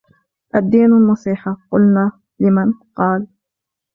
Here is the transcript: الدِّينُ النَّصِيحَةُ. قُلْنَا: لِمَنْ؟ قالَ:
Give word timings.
الدِّينُ 0.55 0.85
النَّصِيحَةُ. 0.85 1.57
قُلْنَا: 1.71 2.11
لِمَنْ؟ 2.39 2.73
قالَ: 2.95 3.27